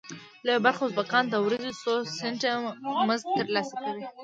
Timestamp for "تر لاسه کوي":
3.37-4.05